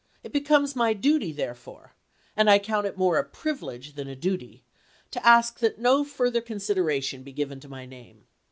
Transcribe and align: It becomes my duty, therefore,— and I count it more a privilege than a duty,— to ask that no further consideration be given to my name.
It 0.23 0.33
becomes 0.33 0.75
my 0.75 0.93
duty, 0.93 1.31
therefore,— 1.31 1.93
and 2.35 2.49
I 2.49 2.57
count 2.57 2.87
it 2.87 2.97
more 2.97 3.19
a 3.19 3.23
privilege 3.23 3.93
than 3.93 4.07
a 4.07 4.15
duty,— 4.15 4.63
to 5.11 5.23
ask 5.23 5.59
that 5.59 5.77
no 5.77 6.03
further 6.03 6.41
consideration 6.41 7.21
be 7.21 7.33
given 7.33 7.59
to 7.59 7.69
my 7.69 7.85
name. 7.85 8.25